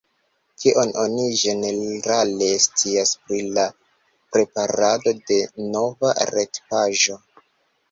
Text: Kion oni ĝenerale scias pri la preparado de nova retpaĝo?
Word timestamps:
Kion 0.61 0.93
oni 1.01 1.25
ĝenerale 1.41 2.47
scias 2.63 3.13
pri 3.29 3.43
la 3.59 3.67
preparado 4.07 5.15
de 5.31 5.41
nova 5.79 6.17
retpaĝo? 6.35 7.23